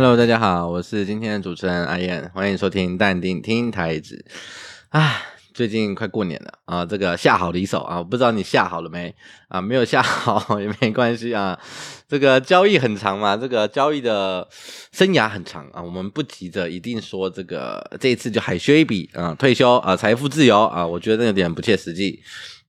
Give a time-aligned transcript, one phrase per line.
[0.00, 4.24] Hello，大家好，我是今天的主持人阿燕，欢迎收听淡定听台子。
[4.88, 5.20] 啊，
[5.52, 9.14] 最近快过年了啊，这个下好离手啊，不知道你下好了没
[9.48, 9.60] 啊？
[9.60, 11.60] 没有下好 也没关系啊。
[12.08, 14.48] 这个交易很长嘛，这个交易的
[14.90, 22.22] 生涯很长啊，我们不急着一定说这个这一次就海削一笔啊，退休啊，财富自由啊，我觉得那有点不切实际，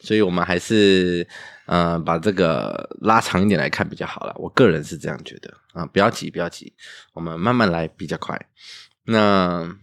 [0.00, 1.24] 所以我们还是。
[1.66, 6.72] 嗯、呃，把这个拉长一点来看比较好了，我个人是这样觉得啊、不要急，不要急，
[7.12, 8.40] 我们慢慢来比较快。
[9.04, 9.74] 那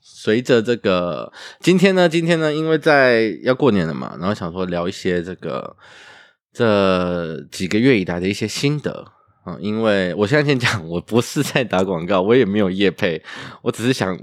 [0.00, 5.76] 随着这个今天呢，今天呢，因为在要过年了嘛，然后想说聊一些这个
[6.52, 9.12] 这几个月以来的一些心得
[9.44, 13.22] 啊、因为我现在先讲，我不是在打广告，我也没有业配，
[13.62, 14.18] 我只是想。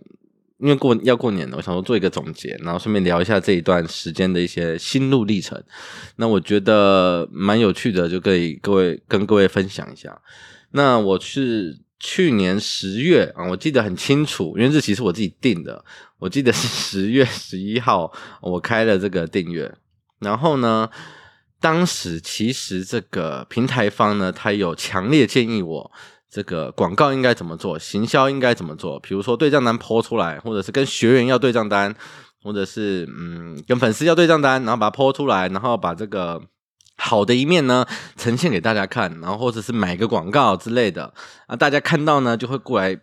[0.61, 5.61] 因为过要过年了，我想说做一个总结，然后顺便聊一下这一段时间的一些心路历程。
[6.17, 10.21] 那我觉得蛮有趣的，就可以各位跟各位分享一下。
[10.71, 15.83] 那我是去年十月啊，我记得很清楚，因为日期是我自己定的，
[16.19, 19.73] 我记得是十月 十一号，我开了这个订阅。
[20.19, 20.87] 然后呢，
[21.59, 25.91] 当时其实这个平台方呢，他有强烈建议我。
[26.31, 27.77] 这个广告应该怎么做？
[27.77, 28.97] 行销应该怎么做？
[29.01, 31.93] 比如说对账单 po 出来，或者是跟学员要对账单，
[32.41, 36.41] 或者是嗯跟粉丝要对账单，然后把它 po 出来，然后把这个
[36.95, 41.13] 好的一面呢呈现给大家看，然后或者是买个广告之类的
[41.47, 42.97] 啊，大家看到呢就会过来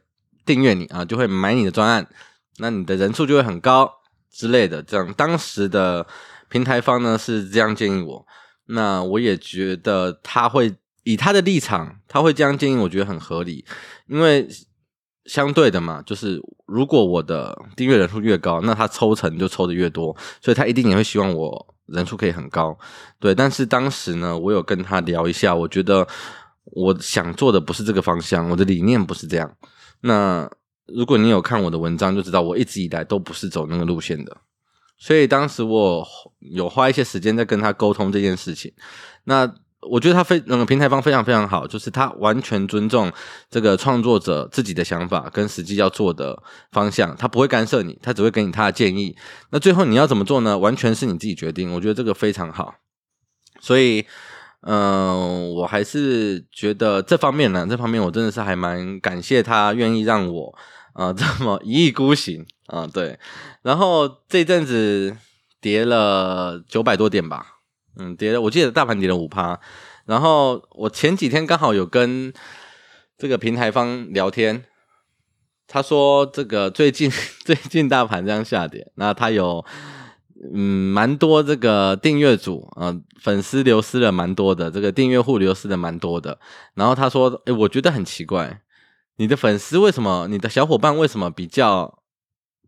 [0.46, 2.08] 订阅你啊，就会买你的专案，
[2.56, 3.92] 那你的人数就会很高
[4.32, 4.82] 之类的。
[4.82, 6.06] 这样当时的
[6.48, 8.26] 平台方呢是这样建议我，
[8.68, 10.74] 那我也觉得他会。
[11.08, 13.64] 以他的立场，他会这样建议，我觉得很合理，
[14.08, 14.46] 因为
[15.24, 22.78] 相对的嘛，就是如果我的订阅人数越高，那他抽成就抽得越多，所以他一定也会希望我人数可以很高，
[23.18, 23.34] 对。
[23.34, 26.06] 但是当时呢，我有跟他聊一下，我觉得
[26.64, 29.50] 我想做的不是这个方向，我的理念不是这样。
[30.02, 30.46] 那
[30.88, 34.36] 如果你有看我的文章，就知道我一直以来都不是走那个路线的，
[34.98, 36.06] 所以当时我
[36.40, 38.70] 有花一些时间在跟他沟通这件事情，
[39.24, 39.50] 那。
[39.80, 43.12] 我觉得他非那个平台方非常非常好，就是他完全尊重
[43.48, 49.16] 这个创作者自己的想法跟实际要做的方向，他不会干涉你，他只会给你他的建议。
[49.50, 50.58] 那最后你要怎么做呢？
[50.58, 51.72] 完全是你自己决定。
[51.72, 52.74] 我觉得这个非常好，
[53.60, 54.04] 所以，
[54.62, 60.58] 嗯、我还是觉得这方面呢，这方面我真的是还蛮感谢他愿意让我
[60.94, 63.16] 啊、 这么一意孤行啊、对，
[63.62, 65.16] 然后这阵子
[65.60, 67.57] 跌了九百多点吧。
[67.98, 69.60] 嗯，跌了，我记得大盘跌了五趴，
[70.06, 72.32] 然后我前几天刚好有跟
[73.18, 74.64] 这个平台方聊天，
[75.66, 77.10] 他说这个最近
[77.44, 79.64] 最近大盘这样下跌，那他有
[80.54, 86.38] 嗯蛮多这个订阅组啊、粉丝流失了蛮多的，这个订阅户流失了蛮多的，
[86.74, 88.62] 然后他说，诶，我觉得很奇怪，
[89.16, 91.98] 你的粉丝为什么，你的小伙伴为什么比较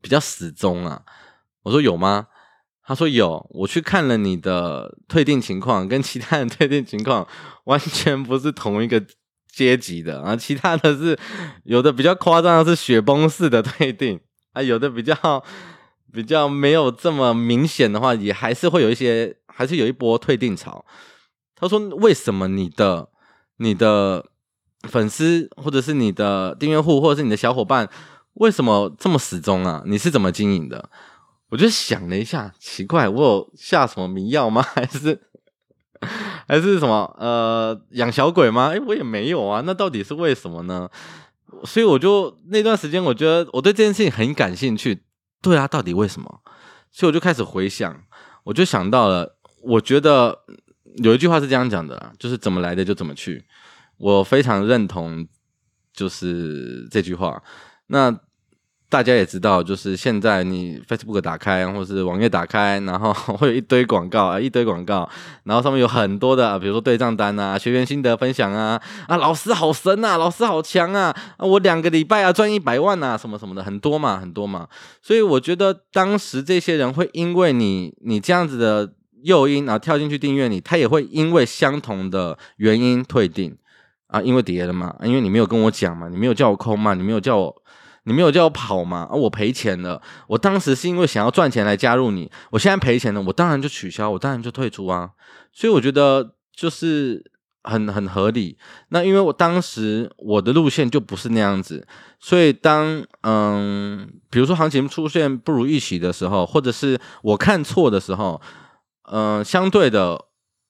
[0.02, 1.02] 比较死忠啊？
[1.62, 2.26] 我说有吗？
[2.90, 7.24] 他说有，我去看了你的退订情况，跟其他人退订情况
[7.66, 9.00] 完全不是同一个
[9.46, 10.34] 阶级的啊。
[10.34, 11.16] 其他的是
[11.62, 14.18] 有的比较夸张的是雪崩式的退订
[14.54, 15.14] 啊，有的比较
[16.12, 20.84] 比较没有这么明显的话，也还是会有一些，还是有一波退订潮。
[21.54, 23.08] 他说为什么你的
[23.58, 24.26] 你的
[24.88, 27.88] 粉丝或者是你的订阅户或者是你的小伙伴
[28.34, 29.84] 为什么这么死忠啊？
[29.86, 30.90] 你是怎么经营的？
[31.50, 34.62] 我就想了一下，奇怪，我有下什么迷药吗？
[34.74, 35.20] 还是
[36.46, 38.68] 还是什么呃养小鬼吗？
[38.68, 40.88] 诶，我也没有啊，那到底是为什么呢？
[41.64, 45.02] 所以我就那段时间，我觉得我对这件事情很感兴趣。
[45.42, 46.40] 对啊，到底为什么？
[46.92, 48.00] 所以我就开始回想，
[48.44, 50.38] 我就想到了，我觉得
[51.02, 53.44] 有一句话是这样讲的，就是怎么来的就怎么去。
[53.98, 55.26] 我非常认同，
[55.92, 57.42] 就是这句话。
[57.88, 58.20] 那。
[58.91, 65.09] 大家也知道，就是现在你 Facebook 打开，或是网页打开，然后 会有一堆广告啊，一堆广告，
[65.45, 74.66] 然后上面有很多的，比如说对账单啊、学员心得分享啊，啊，老师好神啊，老师好强啊，啊，我两个礼拜啊赚一百万啊，什么什么的，很多嘛，很多嘛。
[75.01, 78.92] 所以我觉得当时这些人会因为你你这样子的
[79.22, 83.57] 诱因啊跳进去订阅你，他也会因为相同的原因退订
[84.09, 87.54] 啊，因为跌了嘛，因为你没有跟我讲嘛，你没有叫我空嘛，你没有叫我。
[88.10, 89.07] 你没有叫我跑吗？
[89.09, 90.03] 啊，我赔钱了。
[90.27, 95.10] 我当时是因为想要赚钱来加入你，我现在赔钱了，我当然就取消，我当然就退出啊。
[95.53, 97.22] 所以我觉得就是
[97.62, 98.59] 很很合理。
[98.89, 101.86] 那因为我当时我的路线就不是那样子，
[102.18, 108.42] 所以当嗯，比如说行情出现不如预期的时候，或者是我看错的时候，
[109.13, 110.24] 嗯，相对的，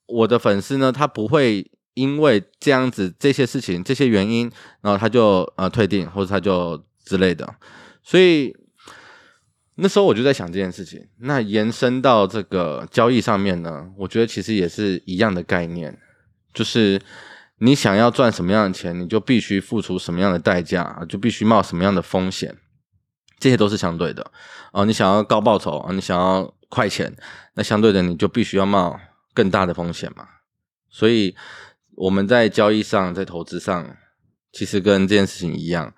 [0.06, 1.70] 我的粉丝呢，他不会。
[1.94, 4.50] 因为这样子这些事情这些原因，
[4.80, 7.54] 然后他就呃退订或者他就之类的，
[8.02, 8.56] 所以
[9.76, 11.08] 那时候我就在想这件事情。
[11.20, 15.98] 那延伸到这个交易上面呢，我觉得其实也是一样的概念，
[16.52, 17.00] 就是
[17.58, 22.56] 你想要赚什么样的钱，你就必须付出什么样的代价，就必须冒什么样的风险，
[23.38, 24.30] 这些都是相对的
[24.72, 24.84] 哦。
[24.84, 27.16] 你想要高报酬啊，你想要快钱，
[27.54, 29.00] 那相对的你就必须要冒
[29.32, 30.28] 更大的风险嘛。
[30.90, 31.34] 所以
[31.96, 33.96] 我们在交易上，在投资上，
[34.52, 35.94] 其实跟这件事情一样。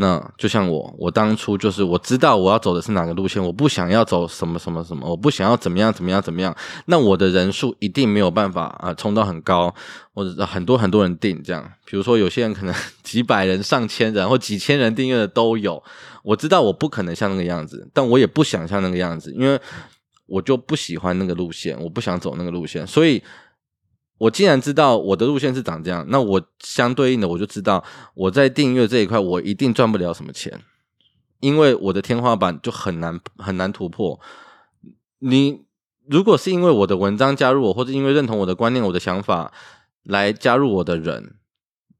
[0.00, 6.56] 那就像我，我当初就是我知道我要走的是哪个路线，我不想要走什么什么什么，我不想要怎么样怎么样怎么样。
[6.86, 9.74] 那我的人数一定没有办法啊冲到很高，
[10.14, 11.70] 或者很多很多人订这样。
[11.84, 12.74] 比如说有些人可能
[13.04, 15.82] 几百人、上千人或几千人订阅的都有。
[16.22, 19.60] 我知道我不可能像那个样子，但我也不想像那个样子，因为
[20.24, 23.22] 我就不喜欢那个路线，我不想走那个路线，所以。
[24.20, 27.82] 我既然知道我的路线是长这样，那我相对应的我就知道
[28.14, 30.60] 我在订阅这一块我一定赚不了什么钱，
[31.40, 34.20] 因为我的天花板就很难很难突破。
[35.20, 35.62] 你
[36.06, 39.50] 如果是因为我的文章加入我，或者因为认同我的观念、我的想法
[40.02, 41.36] 来加入我的人，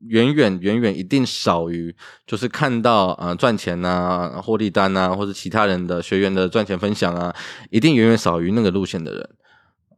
[0.00, 1.96] 远远远远一定少于
[2.26, 7.34] 就是看到啊赚钱啊获利单啊，或者其他人的学员的赚钱分享啊，
[7.70, 9.30] 一定远远少于那个路线的人。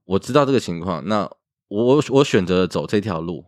[0.04, 1.28] 我知道这个情况，那。
[1.72, 3.44] 我我选择走这条路，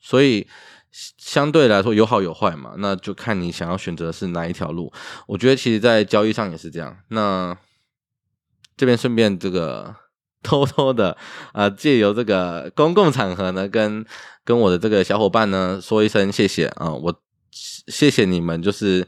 [0.00, 0.46] 所以
[0.90, 4.92] 相对来说有好有坏嘛，那就看你想要选择是哪一条路。
[5.28, 6.96] 我觉得其实，在交易上也是这样。
[7.10, 7.56] 那
[8.76, 9.94] 这边顺便这个
[10.42, 11.16] 偷偷的
[11.52, 14.04] 啊，借由这个公共场合呢，跟
[14.44, 17.22] 跟我的这个小伙伴呢说一声谢谢啊，我
[17.52, 19.06] 谢谢你们，就是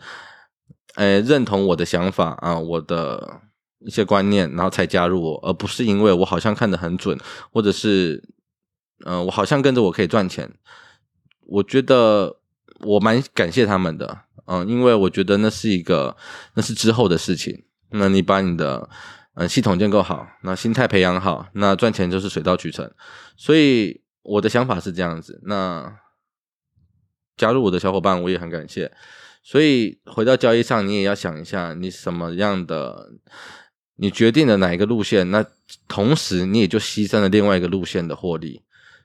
[0.95, 3.41] 呃认同我的想法啊，我的
[3.81, 7.19] 一些观念，然后才加入我，而不是因为我好像看得很准，
[7.51, 8.23] 或者是。
[9.05, 10.51] 嗯、我好像跟着我可以赚钱，
[11.47, 12.37] 我觉得
[12.81, 16.17] 我蛮感谢他们的，嗯、因为我觉得那是一个，
[16.55, 17.65] 那是之后的事情。
[17.91, 18.89] 那你把你的
[19.35, 22.91] 嗯、系统建构好，那心态培养好，那赚钱就是水到渠成。
[23.37, 25.41] 所以我的想法是这样子。
[25.45, 25.99] 那
[27.37, 28.93] 加入我的小伙伴，我也很感谢。
[29.43, 33.13] 所以回到交易上，你也要想一下，你什么样的。
[33.97, 35.45] 你决定了哪一个路线，那
[35.87, 38.63] 同时你也就牺牲了另外一个路线的获利。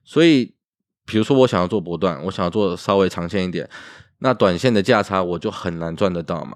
[0.07, 0.55] 所以，
[1.05, 3.69] 比如说我想要做波段，我想要做稍微长线一点，
[4.19, 6.55] 那短线的价差我就很难赚得到嘛。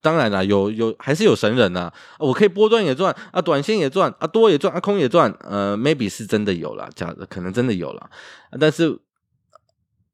[0.00, 5.32] 当然啦，有有还是有神人呐、我可以波段也赚啊，短线也赚啊，多也赚啊，空也赚。
[5.40, 8.10] 呃，maybe 是真的有啦，假的可能真的有啦，
[8.58, 8.98] 但是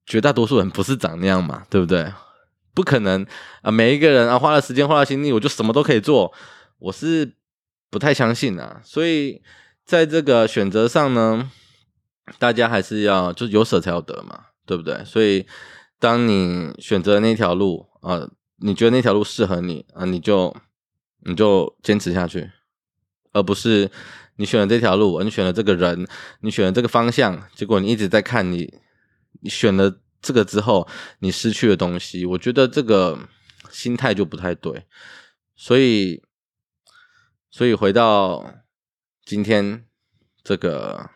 [0.04, 2.12] 绝大多数人不是长那样嘛，对不对？
[2.74, 3.26] 不可能
[3.62, 6.30] 啊，每一个人啊花了时间花了心力，我就什么都可以做，
[6.78, 7.34] 我是
[7.88, 8.82] 不太相信啊。
[8.84, 9.40] 所以
[9.86, 11.50] 在这个选择上呢。
[12.38, 15.04] 大家还是要就是有舍才有得嘛，对不对？
[15.04, 15.46] 所以
[15.98, 18.26] 当你选择那条路啊、
[18.56, 20.56] 你觉得那条路适合你啊、你就
[21.20, 22.50] 你就坚持下去，
[23.32, 23.90] 而不是
[24.36, 26.06] 你选了这条路，你选了这个人，
[26.40, 28.72] 你选了这个方向，结果你一直在看你
[29.42, 30.88] 你选了这个之后，
[31.18, 33.18] 你失去的东西，我觉得这个
[33.70, 34.86] 心态就不太对。
[35.56, 36.22] 所以，
[37.50, 38.54] 所以回到
[39.26, 39.84] 今天
[40.42, 41.10] 这个。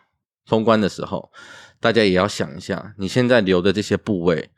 [0.48, 1.30] 封关的时候，
[1.78, 4.48] 大家也要想一下，你现在留的这些部位，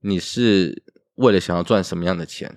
[0.00, 0.84] 你是
[1.16, 2.56] 为了想要赚什么样的钱？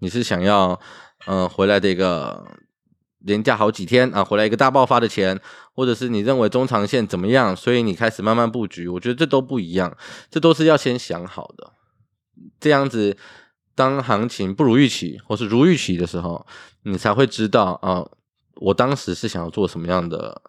[0.00, 0.78] 你是想要，
[1.26, 2.58] 嗯、呃，回来的一个
[3.20, 5.40] 连假好几天啊，回来一个大爆发的钱，
[5.74, 7.56] 或者是你认为中长线怎么样？
[7.56, 9.96] 所以你开始慢慢布局，我觉得这都不一样，
[10.30, 11.72] 这都是要先想好的。
[12.60, 13.16] 这样子，
[13.74, 16.46] 当行情不如预期或是如预期的时候，
[16.82, 18.06] 你才会知道啊，
[18.56, 20.42] 我当时是想要做什么样的。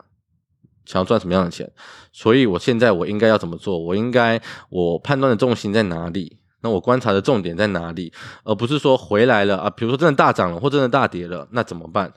[0.91, 1.71] 想要赚什么样的钱？
[2.11, 3.79] 所以我现在我应该要怎么做？
[3.79, 6.37] 我应该我判断的重心在哪里？
[6.63, 8.11] 那我观察的重点在哪里？
[8.43, 12.11] 而不是说回来了啊，比如说真的大涨了或真的大跌了，那怎么办？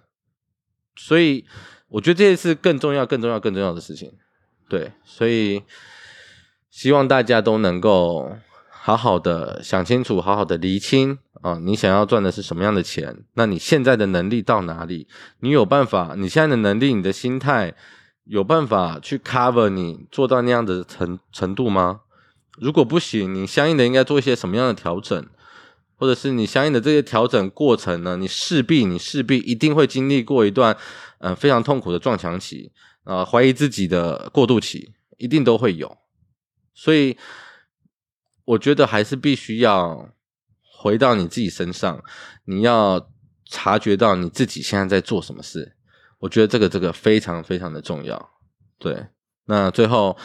[0.97, 1.45] 所以
[1.89, 4.11] 我觉得这些是更重要、更重要、更重要的事情。
[4.69, 5.63] 对，所以
[6.69, 8.33] 希望大家都能够
[8.69, 13.25] 好好的想清楚，好好的厘清啊，你想要赚的是什么样的钱？
[13.35, 15.07] 那你现在的能力到哪里？
[15.39, 16.15] 你有办法？
[16.19, 17.75] 你现在的能力，你的心态。
[18.25, 22.01] 有办法去 cover 你做到那样的程程度吗？
[22.57, 25.27] 如果不行，你相应的应该做一些什么样的调整，
[25.97, 28.17] 或者是你相应的这些调整过程呢？
[28.17, 30.75] 你势必你势必一定会经历过一段
[31.19, 32.73] 嗯、呃、非常痛苦的撞墙期
[33.05, 35.99] 啊、怀疑自己的过渡期，一定都会有。
[36.73, 37.17] 所以
[38.47, 40.09] 我觉得还是必须要
[40.81, 42.03] 回到你自己身上，
[42.47, 43.11] 你要
[43.45, 45.74] 察觉到你自己现在在做什么事。
[46.25, 48.31] 我觉得这个这个非常非常的重要，
[48.79, 49.09] 对。
[49.45, 50.17] 那最后，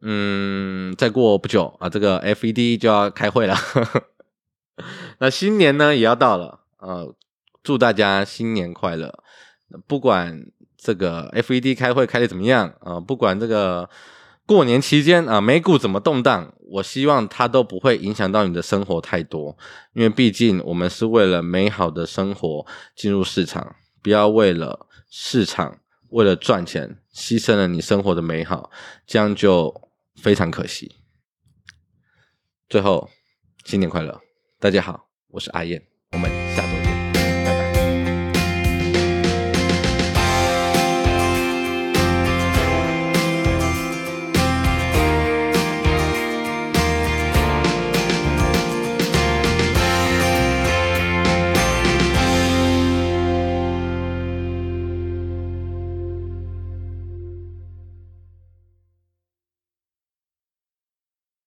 [0.00, 3.54] 嗯，再过不久啊，这个 FED 就要开会了。
[5.20, 7.14] 那新年呢也要到了，呃，
[7.62, 9.22] 祝大家新年快乐。
[9.86, 10.46] 不管
[10.78, 13.90] 这个 FED 开会开得怎么样啊，不管这个
[14.46, 19.54] 过年期间啊，美股怎么动荡，我希望它都不会影响到你的生活太多，
[19.92, 22.64] 因为毕竟我们是为了美好的生活
[22.96, 28.70] 进入市场，不要为了市场为了赚钱牺牲了你生活的美好，
[29.06, 30.96] 这样就非常可惜。
[32.68, 33.08] 最后，
[33.64, 34.20] 新年快乐！
[34.58, 35.82] 大家好，我是阿燕。
[36.12, 36.30] 我们